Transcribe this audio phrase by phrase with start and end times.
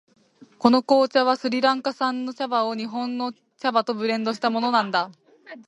[0.57, 5.11] この紅茶はスリランカ産の茶葉を日本の茶葉とブレンドしたものなんだ。